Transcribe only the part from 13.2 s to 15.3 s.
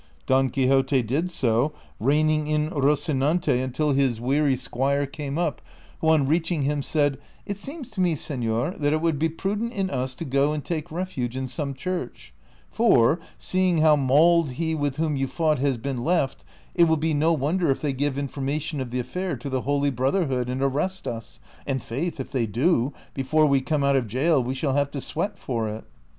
seeing how mauled he with whom you